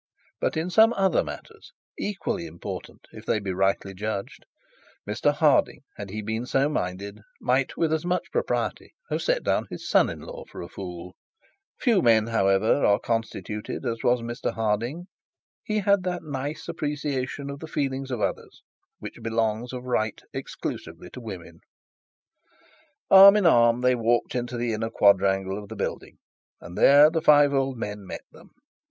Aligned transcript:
But 0.39 0.57
in 0.57 0.71
some 0.71 0.93
other 0.93 1.23
matters, 1.23 1.73
equally 1.95 2.47
important 2.47 3.07
if 3.11 3.23
they 3.23 3.37
be 3.39 3.53
rightly 3.53 3.93
judged, 3.93 4.47
Mr 5.07 5.31
Harding, 5.31 5.81
had 5.95 6.09
he 6.09 6.23
been 6.23 6.47
so 6.47 6.67
minded, 6.69 7.19
might 7.39 7.77
with 7.77 7.93
as 7.93 8.03
much 8.03 8.31
propriety 8.31 8.95
have 9.11 9.21
set 9.21 9.43
down 9.43 9.67
his 9.69 9.87
son 9.87 10.09
in 10.09 10.19
law 10.21 10.45
for 10.51 10.63
a 10.63 10.67
fool. 10.67 11.13
Few 11.77 12.01
men, 12.01 12.25
however, 12.25 12.83
are 12.83 12.97
constituted 12.99 13.85
as 13.85 14.01
was 14.01 14.21
Mr 14.23 14.55
Harding. 14.55 15.05
He 15.61 15.77
had 15.81 16.01
that 16.01 16.23
nice 16.23 16.67
appreciation 16.67 17.51
of 17.51 17.59
the 17.59 17.67
feelings 17.67 18.09
of 18.09 18.21
others 18.21 18.63
which 18.97 19.21
belongs 19.21 19.71
of 19.71 19.83
right 19.83 20.19
exclusively 20.33 21.11
to 21.11 21.21
women. 21.21 21.59
Arm 23.11 23.35
in 23.35 23.45
arm 23.45 23.81
they 23.81 23.93
walked 23.93 24.33
into 24.33 24.57
the 24.57 24.73
inner 24.73 24.89
quadrangle 24.89 25.59
of 25.61 25.69
the 25.69 25.75
building, 25.75 26.17
and 26.59 26.75
there 26.75 27.11
the 27.11 27.21
five 27.21 27.53
old 27.53 27.77
men 27.77 28.07
met 28.07 28.25
them. 28.31 28.49